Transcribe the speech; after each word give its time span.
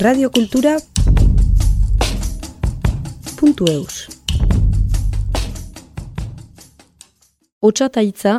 radiokultura 0.00 0.76
puntu 3.36 3.64
eus 3.68 4.08
Otsa 7.60 7.88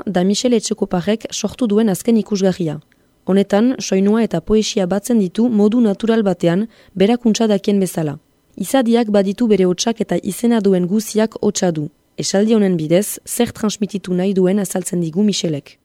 da 0.05 0.23
Michel 0.23 0.53
Etxekoparek 0.53 1.25
sortu 1.31 1.67
duen 1.67 1.89
azken 1.89 2.17
ikusgarria. 2.17 2.79
Honetan, 3.25 3.75
soinua 3.79 4.23
eta 4.23 4.39
poesia 4.39 4.85
batzen 4.87 5.19
ditu 5.19 5.49
modu 5.49 5.81
natural 5.81 6.23
batean, 6.23 6.67
berakuntza 6.95 7.47
dakien 7.47 7.79
bezala. 7.79 8.19
Izadiak 8.55 9.09
baditu 9.09 9.47
bere 9.47 9.65
otsak 9.67 9.99
eta 10.01 10.15
izena 10.23 10.61
duen 10.61 10.87
guziak 10.87 11.35
otsa 11.41 11.71
du. 11.71 11.89
Esaldi 12.17 12.55
honen 12.55 12.77
bidez, 12.77 13.19
zer 13.27 13.51
transmititu 13.51 14.13
nahi 14.13 14.33
duen 14.33 14.59
azaltzen 14.59 15.01
digu 15.01 15.23
Michelek. 15.23 15.78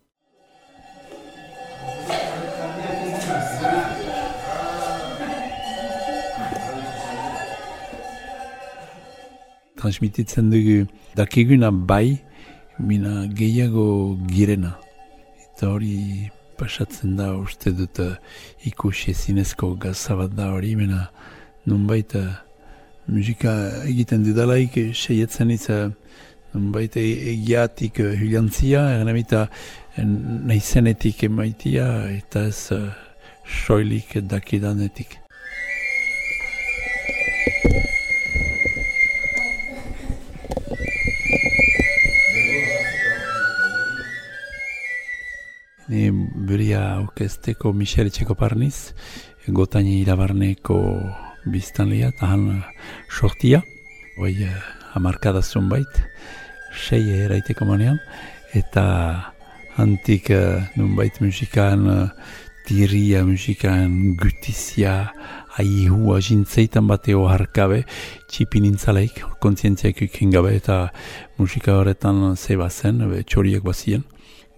Transmititzen 9.85 10.49
dugu 10.49 10.87
dakiguna 11.17 11.69
bai, 11.71 12.17
mina 12.79 13.27
gehiago 13.27 14.17
girena. 14.29 14.73
Eta 15.45 15.69
hori 15.69 16.31
pasatzen 16.57 17.17
da 17.19 17.35
uste 17.37 17.73
dut 17.77 18.01
uh, 18.01 18.15
ikusi 18.65 19.13
ezinezko 19.13 19.75
gazabat 19.83 20.33
da 20.39 20.49
hori, 20.55 20.73
mina 20.77 21.11
nunbait 21.69 22.15
uh, 22.17 22.31
musika 23.13 23.53
egiten 23.85 24.25
dudalaik 24.25 24.79
seietzen 24.97 25.53
izan 25.53 25.93
nunbait 26.55 26.97
egiatik 26.97 28.01
huliantzia, 28.01 28.87
ernemita 29.01 29.49
nahizenetik 29.99 31.27
emaitia 31.29 31.91
eta 32.15 32.47
ez 32.49 32.73
soilik 33.67 34.17
dakidanetik. 34.31 35.24
Ni 45.89 46.09
beria 46.49 46.81
aukezteko 46.97 47.75
Michel 47.77 48.09
Txeko 48.09 48.33
parniz, 48.41 48.95
gotaini 49.53 49.99
irabarneko 50.01 50.79
biztanlia, 51.53 52.09
eta 52.09 52.31
han 52.31 52.63
sortia, 53.13 53.61
oi 54.17 54.33
hamarkada 54.95 55.43
zunbait, 55.45 56.01
sei 56.73 57.03
eraiteko 57.27 57.69
manean, 57.69 58.01
eta 58.57 58.87
antik 59.77 60.31
uh, 60.33 60.65
nunbait 60.79 61.21
musikan, 61.21 61.85
uh, 61.91 62.09
tiria 62.65 63.21
musikan, 63.29 64.17
gutizia, 64.17 65.11
aihua 65.61 66.17
jintzeitan 66.25 66.89
bateo 66.89 67.27
harkabe, 67.29 67.83
txipin 68.33 68.71
intzalaik, 68.73 69.21
kontzientziak 69.45 70.01
ikin 70.09 70.33
gabe, 70.33 70.57
eta 70.57 70.87
musika 71.37 71.77
horretan 71.77 72.31
zeba 72.41 72.73
zen, 72.73 73.05
txoriak 73.29 73.69
bazien 73.69 74.09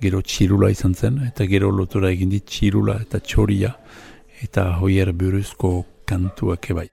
gero 0.01 0.21
txirula 0.23 0.71
izan 0.71 0.95
zen, 0.95 1.21
eta 1.27 1.47
gero 1.49 1.71
lotura 1.71 2.11
egin 2.13 2.33
dit 2.33 2.45
txirula 2.45 2.99
eta 3.03 3.21
txoria, 3.21 3.73
eta 4.45 4.77
hoier 4.81 5.13
buruzko 5.17 5.85
kantuak 6.07 6.71
ebai. 6.71 6.89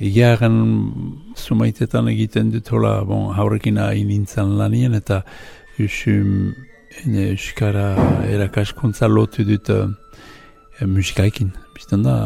Egia 0.00 0.30
egan 0.32 0.54
sumaitetan 1.36 2.06
egiten 2.08 2.48
dut 2.54 2.70
hola, 2.72 3.02
bon, 3.04 3.34
haurekin 3.36 3.76
hain 3.76 4.08
nintzen 4.08 4.54
lanien, 4.56 4.94
eta 4.96 5.20
usum, 5.76 6.54
euskara 7.04 7.90
erakaskuntza 8.24 9.10
lotu 9.12 9.44
dut 9.44 9.68
uh, 9.74 9.90
musikaekin. 10.88 11.52
Bizten 11.76 12.06
da, 12.08 12.16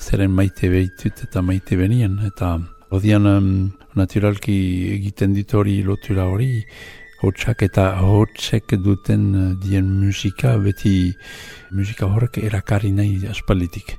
zeren 0.00 0.32
maite 0.34 0.70
behitut 0.72 1.24
eta 1.26 1.42
maite 1.42 1.76
benien. 1.76 2.18
Eta 2.26 2.56
odian 2.96 3.28
um, 3.28 3.50
naturalki 3.98 4.56
egiten 4.96 5.34
dit 5.36 5.54
hori 5.54 5.80
lotura 5.86 6.26
hori, 6.32 6.64
hotxak 7.22 7.66
eta 7.68 7.88
hotxek 8.02 8.76
duten 8.84 9.26
uh, 9.34 9.48
dien 9.62 9.88
musika, 10.00 10.56
beti 10.58 11.12
musika 11.76 12.08
horrek 12.10 12.40
erakarri 12.42 12.92
nahi 12.96 13.26
aspalditik. 13.30 13.98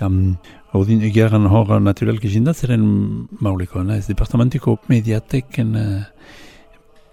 Tam 0.00 0.38
Odin 0.72 1.02
egiaran 1.04 1.44
hor 1.50 1.74
naturalki 1.82 2.30
jinda, 2.32 2.54
zeren 2.54 2.84
mauleko, 3.44 3.82
ez 3.92 4.06
departamentiko 4.06 4.78
mediateken, 4.88 5.74
uh, 5.76 6.38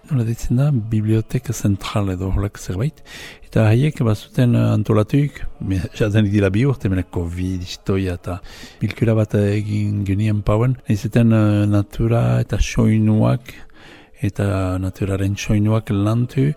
nola 0.08 0.24
ditzen 0.28 0.62
da, 0.62 0.70
biblioteka 0.72 1.52
zentral 1.52 2.14
edo 2.14 2.30
horrek 2.30 2.62
zerbait, 2.62 3.02
eta 3.50 3.66
haiek 3.72 4.00
bazuten 4.08 4.56
uh, 4.56 4.70
antolatuik, 4.76 5.42
jazen 5.98 6.30
dira 6.32 6.52
bi 6.54 6.64
urte, 6.70 6.88
mena 6.94 7.04
COVID, 7.04 7.66
istoia 7.66 8.16
eta 8.16 8.38
bilkura 8.80 9.18
bat 9.18 9.36
egin 9.42 10.06
genien 10.08 10.44
pauen, 10.46 10.78
ezeten 10.88 11.36
uh, 11.36 11.66
natura 11.68 12.24
eta 12.46 12.62
soinuak, 12.62 13.52
eta 14.24 14.78
naturaren 14.82 15.36
soinuak 15.38 15.92
lantu, 15.92 16.52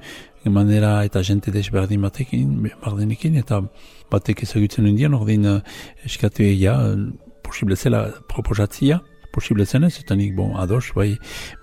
manera 0.49 1.05
eta 1.05 1.23
jente 1.23 1.53
desberdin 1.53 2.03
batekin, 2.03 2.71
bardenekin, 2.84 3.37
eta 3.37 3.61
batek 4.11 4.45
ezagutzen 4.47 4.87
indian, 4.87 5.15
ordin 5.15 5.47
uh, 5.47 5.61
eskatu 6.06 6.43
egia, 6.47 6.77
posible 7.45 7.77
zela 7.77 8.06
proposatzia, 8.28 9.00
posible 9.33 9.67
zen 9.67 9.84
ez, 9.84 9.97
eta 10.00 10.17
nik, 10.19 10.34
bon, 10.37 10.56
ados, 10.59 10.93
bai, 10.97 11.12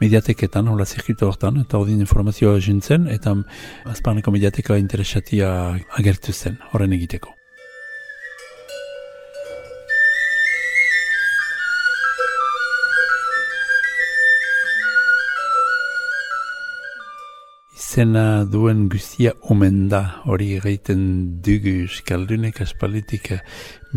mediateketan, 0.02 0.70
hola 0.72 0.86
zirkuito 0.86 1.28
hortan, 1.28 1.62
eta 1.64 1.80
ordin 1.82 2.04
informazioa 2.04 2.60
jintzen, 2.64 3.08
eta 3.12 3.36
azparneko 3.86 4.32
mediateka 4.36 4.80
interesatia 4.84 5.50
agertu 6.00 6.36
zen, 6.36 6.62
horren 6.72 6.96
egiteko. 7.00 7.37
Izena 17.98 18.46
duen 18.46 18.84
guztia 18.94 19.32
omen 19.50 19.88
da 19.90 20.02
hori 20.30 20.52
egiten 20.60 21.00
dugu 21.42 21.72
euskaldunek 21.88 22.60
aspalitik 22.62 23.32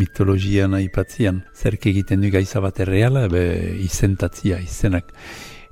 mitologian 0.00 0.72
aipatzian. 0.78 1.42
Zerk 1.52 1.84
egiten 1.90 2.24
du 2.24 2.30
gaiza 2.32 2.62
bat 2.64 2.80
erreala, 2.80 3.26
be 3.28 3.44
izentatzia, 3.84 4.56
izenak. 4.64 5.12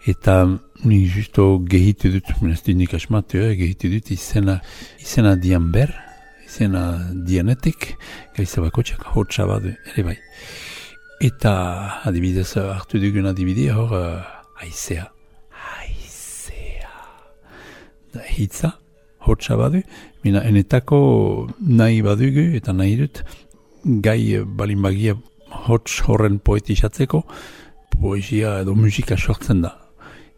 Eta 0.05 0.45
ni 0.85 1.01
justo 1.09 1.55
gehitu 1.73 2.13
dut, 2.19 2.29
ez 2.53 2.61
nik 2.69 2.93
asmatu, 3.01 3.41
eh, 3.41 3.57
gehitu 3.57 3.89
dut 3.97 4.13
izena, 4.13 4.61
izena 5.01 5.35
dian 5.35 5.73
ber, 5.73 5.97
izena 6.45 7.01
dianetik, 7.15 7.95
gaiza 8.37 8.61
bako 8.61 8.83
txak 8.83 9.13
hotxa 9.15 9.47
badu, 9.49 9.73
ere 9.95 10.05
bai. 10.05 10.19
Eta 11.25 12.03
adibidez 12.05 12.51
hartu 12.61 13.01
dugun 13.01 13.33
adibidea 13.33 13.81
hor, 13.81 13.95
uh, 13.97 14.61
aizea 14.61 15.15
hitza, 18.27 18.75
hotza 19.27 19.57
badu, 19.57 19.83
mina 20.25 20.43
enetako 20.45 20.99
nahi 21.61 22.03
badugu 22.03 22.45
eta 22.59 22.73
nahi 22.73 22.97
dut, 23.03 23.23
gai 23.85 24.45
balin 24.45 24.83
bagia 24.83 25.17
hotz 25.69 26.01
horren 26.07 26.39
poetizatzeko, 26.39 27.23
poesia 27.99 28.59
edo 28.63 28.75
musika 28.75 29.17
sortzen 29.17 29.63
da. 29.63 29.75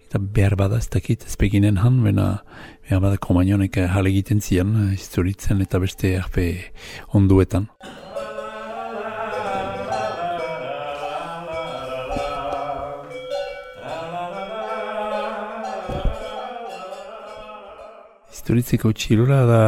Eta 0.09 0.19
behar 0.19 0.57
bada 0.59 0.79
ez 0.83 0.89
dakit 0.91 1.25
ezpeginen 1.29 1.79
han, 1.85 2.01
bena 2.03 2.43
behar 2.89 3.03
bada 3.05 3.19
komanionek 3.23 3.79
jale 3.79 4.11
egiten 4.11 4.41
zian, 4.41 4.75
historitzen 4.97 5.63
eta 5.63 5.79
beste 5.83 6.17
erpe 6.19 6.47
onduetan. 7.15 7.69
Historitzeko 18.51 18.91
txilura 18.99 19.45
da 19.47 19.65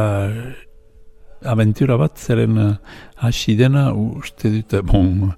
aventura 1.47 1.95
bat, 1.95 2.17
zeren 2.19 2.57
uh, 2.59 2.71
hasi 3.23 3.53
dena, 3.55 3.85
uste 3.95 4.49
dut, 4.51 4.73
bon, 4.83 5.29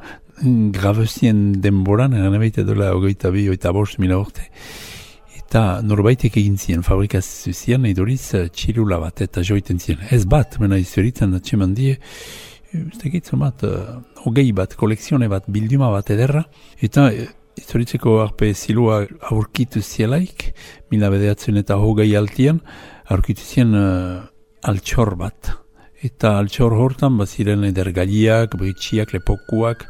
gravesien 0.73 1.43
denboran, 1.61 2.15
eran 2.17 2.33
ebaita 2.39 2.65
dola 2.65 2.87
ogeita 2.97 3.29
bi, 3.29 3.43
oita 3.53 3.69
bost 3.69 3.99
mila 4.01 4.17
orte. 4.17 4.47
Eta 5.37 5.61
norbaitek 5.85 6.39
egin 6.41 6.55
ziren, 6.57 6.81
fabrikazio 6.87 7.53
ziren, 7.53 7.85
edoriz 7.85 8.23
uh, 8.33 8.47
txilula 8.49 8.97
bat, 9.03 9.21
eta 9.27 9.45
joiten 9.45 9.77
ziren. 9.77 10.01
Ez 10.09 10.23
bat, 10.25 10.57
mena 10.57 10.81
historitzen 10.81 11.37
da 11.37 11.43
txeman 11.45 11.77
die, 11.77 11.93
uste 12.81 13.11
egitzu 13.11 13.37
bat, 13.43 13.61
uh, 13.61 14.01
ogei 14.25 14.47
bat, 14.57 14.73
kolekzione 14.73 15.29
bat, 15.29 15.45
bilduma 15.45 15.91
bat 15.93 16.09
ederra, 16.17 16.47
eta 16.81 17.11
historitzeko 17.61 18.17
arpe 18.25 18.55
zilua 18.57 19.03
aurkitu 19.29 19.85
zielaik, 19.85 20.49
mila 20.89 21.13
bedeatzen 21.13 21.61
eta 21.61 21.77
hogei 21.85 22.09
altian, 22.17 22.63
aurkitu 23.09 23.41
zien 23.41 23.73
uh, 23.73 24.23
altxor 24.65 25.15
bat. 25.19 25.51
Eta 26.05 26.35
altxor 26.39 26.73
hortan 26.75 27.17
baziren 27.17 27.63
edergaliak, 27.65 28.57
britxiak, 28.59 29.13
lepokuak, 29.15 29.85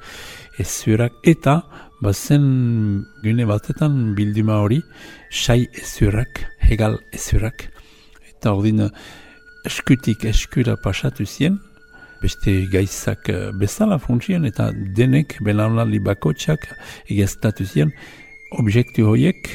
ezurak, 0.61 1.15
eta 1.27 1.61
bazen 2.03 3.03
gune 3.23 3.45
batetan 3.47 4.15
bilduma 4.15 4.59
hori, 4.63 4.81
sai 5.31 5.65
ezurak, 5.81 6.43
hegal 6.69 6.99
ezurak. 7.15 7.69
Eta 8.29 8.53
ordin 8.53 8.85
eskutik 9.65 10.25
eskura 10.29 10.75
pasatu 10.81 11.25
zien, 11.25 11.57
beste 12.21 12.65
gaizak 12.71 13.29
eh, 13.29 13.51
bezala 13.59 13.97
funtzien, 13.99 14.45
eta 14.45 14.69
denek 14.97 15.37
belaunaldi 15.45 15.99
bakotxak 16.03 16.67
egaztatu 17.11 17.65
zien, 17.65 17.91
objektu 18.59 19.07
horiek, 19.09 19.49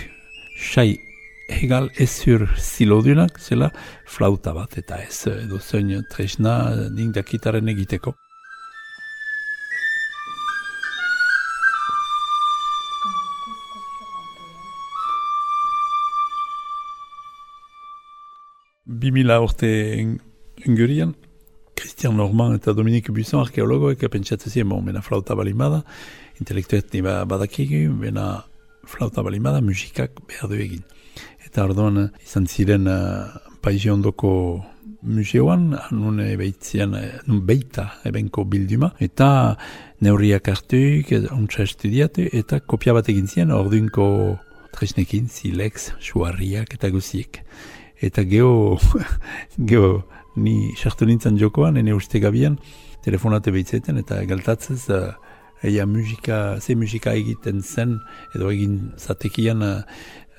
sai 0.60 0.98
egal 1.50 1.90
ezur 1.98 2.46
zilodunak, 2.56 3.38
zela 3.40 3.70
flauta 4.06 4.54
bat, 4.54 4.76
eta 4.78 5.00
ez 5.02 5.26
edo 5.32 5.58
zein 5.58 5.92
tresna 6.12 6.88
nik 6.94 7.14
dakitaren 7.16 7.68
egiteko. 7.72 8.14
Bimila 19.00 19.38
urte 19.40 19.68
ingurian, 20.66 21.14
Christian 21.78 22.16
Normand 22.16 22.58
eta 22.58 22.74
Dominique 22.76 23.12
Buisson 23.14 23.40
arkeologoek 23.40 24.02
pentsatzen 24.12 24.52
ziren, 24.52 24.68
bon, 24.68 24.84
bena 24.84 25.00
flauta 25.00 25.36
balimada, 25.38 25.80
intelektuet 26.42 26.92
ni 26.92 27.00
badakigu, 27.02 27.86
bena 28.02 28.42
flauta 28.90 29.22
balimada, 29.24 29.62
musikak 29.64 30.20
behar 30.28 30.50
du 30.50 30.58
egin. 30.60 30.82
Eta 31.50 31.64
orduan 31.66 32.04
izan 32.22 32.44
ziren 32.46 32.84
uh, 32.86 33.26
paizi 33.58 33.90
ondoko 33.90 34.30
museoan, 35.02 35.72
nun 35.90 36.20
beitzian, 36.38 36.94
nun 37.26 37.40
beita 37.48 37.88
ebenko 38.06 38.44
bilduma, 38.46 38.92
eta 39.02 39.56
neurriak 40.04 40.46
hartuik, 40.52 41.10
ontsa 41.34 41.64
estudiatu, 41.66 42.28
eta 42.38 42.60
kopia 42.60 42.94
bat 42.94 43.10
egin 43.10 43.26
ziren, 43.26 43.50
orduinko 43.56 44.06
tresnekin, 44.76 45.26
zilex, 45.26 45.90
suarriak 45.98 46.76
eta 46.78 46.92
guziek. 46.94 47.40
Eta 47.98 48.22
geho, 48.30 48.78
geho, 49.72 50.04
ni 50.38 50.70
sartu 50.78 51.08
nintzen 51.08 51.40
jokoan, 51.40 51.80
ene 51.82 51.98
uste 51.98 52.22
gabian, 52.22 52.60
telefonate 53.02 53.50
behitzeten, 53.50 53.98
eta 54.04 54.22
galtatzez, 54.30 54.84
uh, 54.94 55.10
eia 55.66 55.84
musika, 55.84 56.60
ze 56.60 56.78
musika 56.78 57.12
egiten 57.18 57.60
zen, 57.60 57.98
edo 58.36 58.54
egin 58.54 58.92
zatekian 59.00 59.66
uh, 59.66 59.80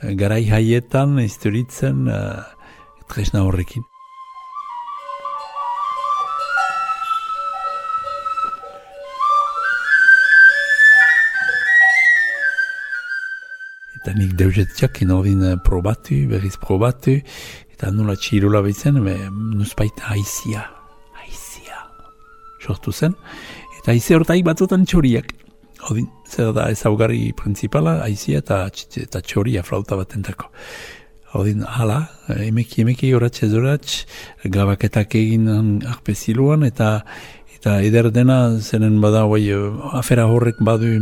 garai 0.02 0.50
haietan, 0.50 1.20
historitzen, 1.22 2.08
uh, 2.10 2.42
tresna 3.12 3.44
horrekin. 3.46 3.84
Eta 14.02 14.16
nik 14.18 14.34
deuzetxak, 14.34 15.04
inordin 15.06 15.44
probatu, 15.62 16.24
berriz 16.32 16.56
probatu, 16.58 17.20
eta 17.76 17.92
nula 17.94 18.16
txirola 18.18 18.64
behitzen, 18.66 18.98
nuzpait 19.54 20.02
haizia, 20.10 20.66
haizia, 21.22 21.86
sortu 22.58 22.90
zen, 22.90 23.14
eta 23.78 23.94
haizia 23.94 24.18
hortaik 24.18 24.48
batzutan 24.50 24.90
txoriak. 24.90 25.36
Odin, 25.90 26.08
zer 26.30 26.52
da 26.54 26.70
ezaugarri 26.70 27.32
principala, 27.38 27.98
haizia 28.06 28.42
eta, 28.44 28.64
eta 29.02 29.22
txoria 29.26 29.64
flauta 29.66 29.98
bat 29.98 30.14
entako. 30.18 30.52
Odin, 31.40 31.64
hala, 31.64 32.04
emeki, 32.44 32.84
emeki 32.84 33.14
horatxe 33.16 33.48
zoratx, 33.50 34.02
gabaketak 34.52 35.16
egin 35.16 35.48
arpeziluan, 35.88 36.66
eta 36.68 37.00
eta 37.56 37.78
eder 37.86 38.10
dena 38.14 38.58
zenen 38.58 38.98
bada, 39.02 39.28
oi, 39.30 39.46
afera 39.98 40.26
horrek 40.26 40.62
badu 40.66 40.96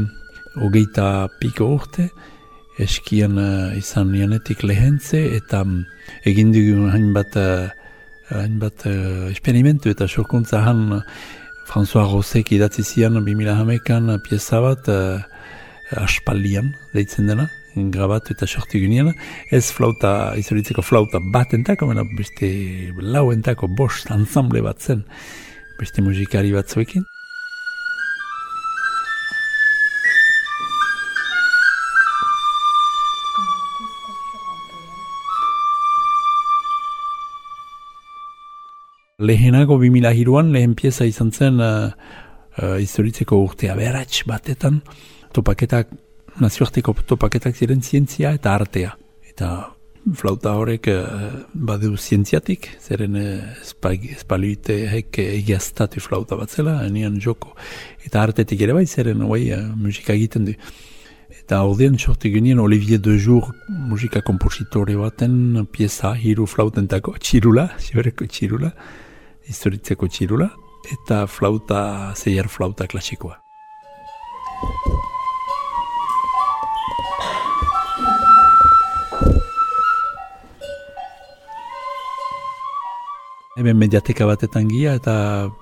hogeita 0.60 1.30
piko 1.40 1.70
urte, 1.78 2.10
eskian 2.80 3.38
uh, 3.40 3.76
izan 3.78 4.14
nianetik 4.14 4.64
lehentze 4.64 5.20
eta 5.36 5.64
um, 5.66 5.82
egin 6.28 6.54
dugu 6.56 6.88
hainbat, 6.94 7.36
uh, 7.36 7.68
hainbat 8.32 8.86
uh, 8.88 9.92
eta 9.92 10.08
sorkuntza 10.08 10.64
han 10.64 10.82
uh, 11.00 11.02
François 11.70 12.08
Rosek 12.10 12.50
idatzi 12.56 12.82
zian 12.82 13.20
2008an 13.22 14.16
pieza 14.26 14.58
bat 14.64 14.88
uh, 14.90 15.22
aspaldian 16.02 16.72
deitzen 16.96 17.30
dena 17.30 17.46
grabatu 17.94 18.34
eta 18.34 18.48
sortu 18.48 18.82
ginean 18.82 19.12
ez 19.54 19.68
flauta, 19.72 20.34
izoritzeko 20.42 20.82
flauta 20.82 21.22
bat 21.22 21.54
entako, 21.54 21.92
mena 21.92 22.04
beste 22.18 22.50
lau 22.98 23.30
entako 23.36 23.70
bost 23.70 24.10
ensemble 24.16 24.66
bat 24.66 24.82
zen 24.82 25.06
beste 25.80 26.02
musikari 26.02 26.52
bat 26.58 26.74
lehenago 39.20 39.78
2000 39.78 40.14
hiruan 40.16 40.52
lehen 40.54 40.76
pieza 40.76 41.06
izan 41.06 41.32
zen 41.32 41.60
uh, 41.60 41.92
uh, 42.64 43.34
urtea 43.36 43.76
beratx 43.76 44.24
batetan 44.26 44.82
topaketak, 45.34 45.90
nazioarteko 46.40 46.96
topaketak 47.06 47.56
ziren 47.56 47.82
zientzia 47.82 48.32
eta 48.34 48.56
artea. 48.56 48.96
Eta 49.28 49.76
flauta 50.16 50.56
horrek 50.56 50.88
uh, 50.88 51.44
badu 51.54 51.98
zientziatik, 51.98 52.70
zeren 52.80 53.16
uh, 53.16 53.92
espalite 54.16 54.88
hek 54.88 55.20
egiaztatu 55.20 56.00
flauta 56.00 56.36
bat 56.40 56.50
zela, 56.50 56.80
enian 56.86 57.20
joko. 57.20 57.56
Eta 58.06 58.24
artetik 58.24 58.62
ere 58.62 58.74
bai, 58.74 58.86
zeren 58.88 59.22
oi, 59.22 59.52
uh, 59.52 59.66
musika 59.76 60.14
egiten 60.14 60.48
du. 60.48 60.56
Eta 61.30 61.64
ordean 61.66 61.98
sortu 62.00 62.30
genien 62.30 62.60
Olivier 62.60 63.00
de 63.02 63.18
Jour 63.18 63.52
musika 63.68 64.22
kompositore 64.22 64.96
baten 64.96 65.66
pieza 65.72 66.16
hiru 66.16 66.46
flautentako, 66.48 67.16
txirula, 67.20 67.72
zibereko 67.82 68.26
txirula 68.26 68.72
historitzeko 69.50 70.08
txirula, 70.08 70.50
eta 70.94 71.26
flauta, 71.28 72.14
zeier 72.16 72.48
flauta 72.48 72.88
klasikoa. 72.88 73.40
Hemen 83.60 83.76
mediateka 83.76 84.24
batetan 84.24 84.70
gia 84.72 84.94
eta 84.96 85.14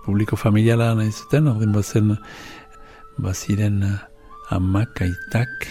publiko 0.06 0.38
familiala 0.38 0.91
nahi 1.00 1.10
zuten, 1.10 1.48
ordin 1.50 1.74
bazen 1.74 2.13
baziren 3.17 3.82
amak, 4.53 5.01
aitak, 5.01 5.65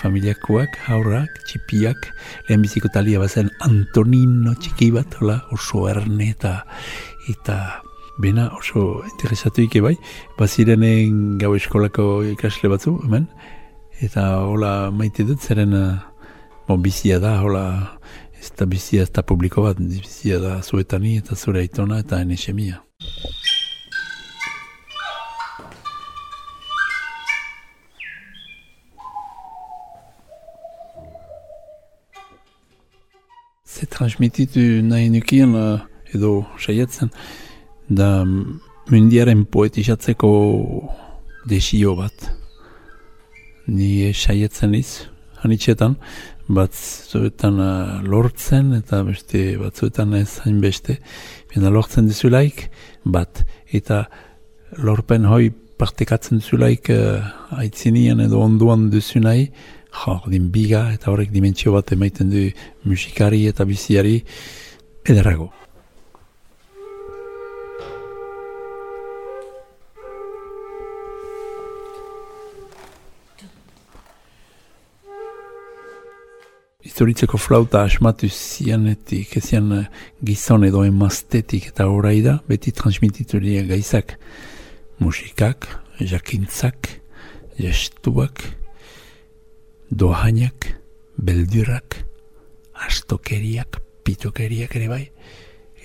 familiakoak, 0.00 0.76
haurrak, 0.88 1.40
txipiak, 1.48 2.08
lehenbiziko 2.48 2.90
talia 2.92 3.20
bazen 3.22 3.50
Antonino 3.64 4.54
txiki 4.58 4.90
bat, 4.94 5.16
hola, 5.20 5.40
oso 5.54 5.86
erne 5.90 6.30
eta 6.32 6.62
eta 7.30 7.56
bena 8.22 8.48
oso 8.58 9.02
interesatu 9.12 9.64
ike 9.64 9.82
bai, 9.84 9.96
bazirenen 10.38 11.38
gau 11.40 11.54
eskolako 11.56 12.22
ikasle 12.32 12.70
batzu, 12.72 12.96
hemen, 13.06 13.26
eta 14.02 14.28
hola 14.46 14.90
maite 14.94 15.26
dut, 15.28 15.40
zeren 15.40 15.74
uh, 15.78 15.98
bon, 16.68 16.82
bizia 16.82 17.18
da, 17.22 17.38
hola, 17.42 17.66
ez 18.42 18.50
da 18.58 18.66
bizia 18.66 19.06
ez 19.06 19.12
da 19.14 19.22
publiko 19.22 19.64
bat, 19.66 19.78
bizia 19.78 20.40
da 20.42 20.58
zuetani 20.62 21.18
eta 21.22 21.38
zure 21.38 21.62
aitona 21.62 22.02
eta 22.02 22.20
enesemia. 22.24 22.82
Ze 33.82 33.86
transmititu 33.90 34.60
nahi 34.86 35.08
nukien, 35.10 35.56
edo 36.14 36.44
saietzen, 36.54 37.08
da 37.90 38.22
mundiaren 38.22 39.42
poetizatzeko 39.50 40.30
desio 41.50 41.96
bat. 41.98 42.28
Ni 43.66 44.12
saietzen 44.14 44.76
iz, 44.78 45.08
hanitxetan, 45.42 45.96
bat 46.46 46.78
zuetan 46.78 47.58
uh, 47.58 47.98
lortzen 48.06 48.70
eta 48.78 49.02
beste 49.08 49.42
batzuetan 49.58 50.14
ez 50.20 50.30
hainbeste, 50.46 51.00
bina 51.50 51.74
lortzen 51.74 52.06
dizulaik, 52.06 52.68
bat, 53.02 53.42
eta 53.66 54.04
lorpen 54.78 55.26
hoi 55.26 55.48
partekatzen 55.82 56.38
dizulaik 56.38 56.94
uh, 56.94 57.18
aitzinian 57.58 58.22
edo 58.30 58.46
onduan 58.46 58.92
duzu 58.94 59.26
nahi, 59.26 59.48
jo, 59.92 60.20
din 60.26 60.50
biga 60.50 60.86
eta 60.94 61.10
horrek 61.12 61.32
dimentsio 61.32 61.72
bat 61.76 61.92
emaiten 61.92 62.30
du 62.30 62.46
musikari 62.88 63.46
eta 63.48 63.64
biziari 63.68 64.20
ederrago. 65.04 65.50
Ituritzeko 76.82 77.38
flauta 77.38 77.84
asmatu 77.86 78.28
zianetik, 78.28 79.36
ezian 79.38 79.70
eh, 79.76 79.84
gizon 80.26 80.66
edo 80.66 80.82
emaztetik 80.84 81.70
eta 81.70 81.86
horai 81.88 82.18
da, 82.24 82.40
beti 82.48 82.72
transmititu 82.74 83.40
gaizak 83.68 84.18
musikak, 84.98 85.68
jakintzak, 85.98 86.90
gestuak, 87.58 88.61
dohainak, 89.92 90.80
beldurak, 91.18 92.04
astokeriak, 92.88 93.80
pitokeriak 94.04 94.76
ere 94.76 94.88
bai, 94.88 95.04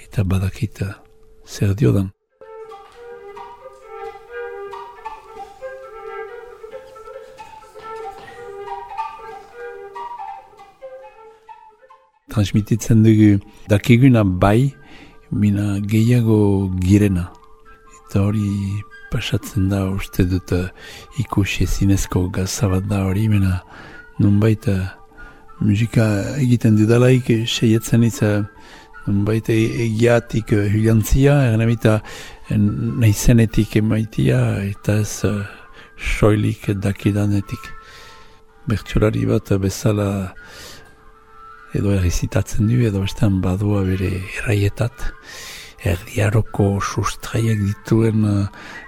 eta 0.04 0.24
badakita 0.24 0.94
zer 1.46 1.76
diodan. 1.76 2.12
transmititzen 12.38 13.02
dugu 13.02 13.40
dakiguna 13.66 14.22
bai, 14.24 14.70
mina 15.32 15.80
gehiago 15.82 16.70
girena. 16.84 17.32
Eta 17.98 18.22
hori 18.28 18.46
pasatzen 19.10 19.72
da 19.72 19.80
uste 19.90 20.28
dut 20.30 20.54
uh, 20.54 20.68
ikusi 21.24 21.66
ezinezko 21.66 22.28
gazabat 22.36 22.86
da 22.92 23.02
hori, 23.08 23.26
mina 23.32 23.64
nunbait 24.20 24.68
uh, 24.68 24.86
musika 25.60 26.06
egiten 26.38 26.78
dudalaik 26.78 27.30
uh, 27.34 27.46
seietzen 27.46 28.04
izan 28.08 28.48
nunbait 29.08 29.50
egiatik 29.50 30.54
uh, 30.54 30.66
huliantzia, 30.72 31.38
ernemita 31.52 32.00
nahizenetik 32.50 33.76
emaitia 33.82 34.42
eta 34.64 35.00
ez 35.04 35.24
soilik 35.98 36.70
dakidanetik. 36.84 37.72
Bertxolari 38.68 39.26
bat 39.28 39.52
bezala 39.64 40.10
edo 41.76 41.92
errezitatzen 41.96 42.68
du, 42.70 42.80
edo 42.88 43.04
bestean 43.04 43.42
badua 43.44 43.84
bere 43.88 44.12
erraietat, 44.40 45.08
erdiaroko 45.88 46.78
sustraiak 46.82 47.60
dituen 47.62 48.26
uh, 48.26 48.40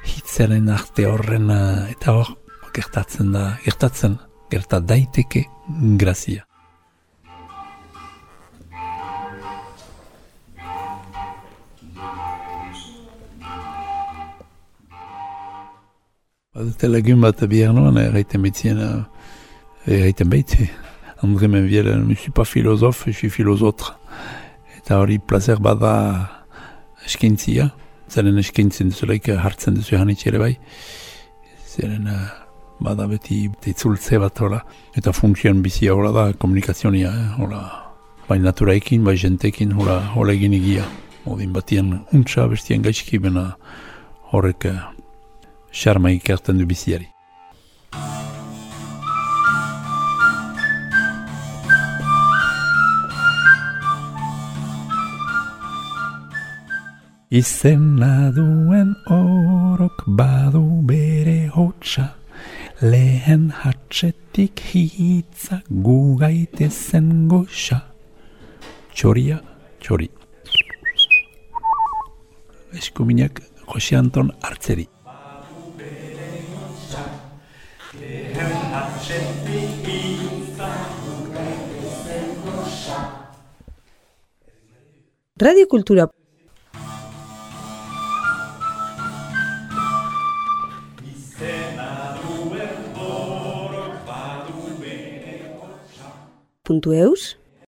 hitzaren 0.07 0.71
arte 0.73 1.05
horren, 1.09 1.49
uh, 1.53 1.85
eta 1.91 2.15
hor, 2.17 2.33
gertatzen 2.75 3.33
da, 3.35 3.45
gertatzen, 3.65 4.17
gertat 4.49 4.85
daiteke, 4.89 5.45
grazia. 5.97 6.45
Badute 16.55 16.89
lagun 16.89 17.21
bat 17.21 17.39
bihar 17.47 17.73
noan, 17.73 17.97
erraiten 18.01 18.43
betzien, 18.43 18.79
erraiten 19.87 20.29
betzien, 20.29 20.69
André 21.21 21.47
Menviel, 21.47 21.85
je 21.85 21.95
ne 21.95 22.15
suis 22.15 22.31
pas 22.31 22.45
philosophe, 22.45 23.03
je 23.07 23.11
suis 23.11 23.29
philosophe. 23.29 23.93
Eta 24.77 24.99
hori 24.99 25.19
placer 25.19 25.59
bada 25.59 25.91
eskintzia, 27.05 27.69
zeren 28.09 28.39
eskintzen 28.39 28.93
duzulaik 28.93 29.27
hartzen 29.35 29.75
duzu 29.75 29.99
hanitxe 29.99 30.29
ere 30.31 30.39
bai. 30.39 30.53
Zeren 31.67 32.07
uh, 32.07 32.38
bada 32.79 33.07
beti 33.07 33.49
teitzultze 33.61 34.19
bat 34.19 34.39
hola. 34.39 34.61
Eta 34.97 35.13
funktzion 35.13 35.61
bizia 35.63 35.93
hola 35.95 36.11
da 36.15 36.25
komunikazionia, 36.33 37.11
eh? 37.11 37.29
hola. 37.39 37.61
Bai 38.29 38.39
naturaekin, 38.39 39.03
bai 39.03 39.15
jentekin, 39.17 39.73
hola, 39.77 39.99
hola 40.15 40.33
egin 40.37 40.53
egia. 40.53 40.85
Odin 41.25 41.53
batien 41.53 41.93
untsa, 42.13 42.47
bestien 42.47 42.81
gaizki, 42.85 43.19
bena 43.19 43.51
horrek 44.31 44.69
uh, 44.69 44.81
xarma 45.71 46.11
ikerten 46.15 46.61
du 46.61 46.67
biziari. 46.69 47.09
Izena 57.29 58.31
duen 58.33 58.95
orok 59.13 60.01
badu 60.17 60.63
bere 60.89 61.43
hotxa, 61.53 62.07
lehen 62.81 63.49
hatxetik 63.51 64.59
hitza 64.71 65.61
gu 65.69 66.15
gaitezen 66.19 67.27
goxa. 67.27 67.81
Txoria, 68.93 69.39
txori. 69.83 70.07
Eskuminak 72.79 73.41
Jose 73.67 73.97
Anton 73.97 74.31
Artzeri. 74.41 74.87
Radio 85.39 85.67
Kultura 85.67 86.09
eus 96.93 97.38